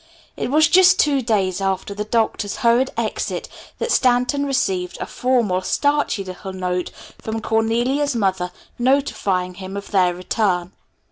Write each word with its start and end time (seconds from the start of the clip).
It 0.35 0.49
was 0.49 0.67
just 0.67 0.99
two 0.99 1.21
days 1.21 1.61
after 1.61 1.93
the 1.93 2.03
Doctor's 2.03 2.55
hurried 2.65 2.89
exit 2.97 3.47
that 3.77 3.91
Stanton 3.91 4.47
received 4.47 4.97
a 4.99 5.05
formal, 5.05 5.61
starchy 5.61 6.23
little 6.23 6.53
note 6.53 6.89
from 7.19 7.39
Cornelia's 7.39 8.15
mother 8.15 8.51
notifying 8.79 9.53
him 9.53 9.77
of 9.77 9.91
their 9.91 10.15
return. 10.15 10.71